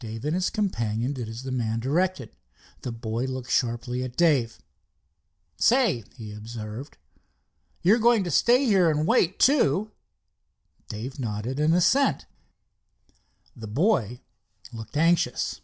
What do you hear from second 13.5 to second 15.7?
The boy looked anxious.